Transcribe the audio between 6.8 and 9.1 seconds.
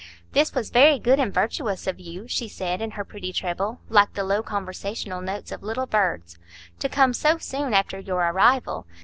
come so soon after your arrival.